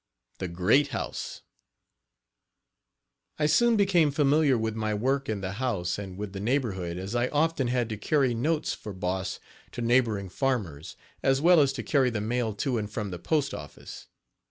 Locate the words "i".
3.37-3.45, 7.13-7.27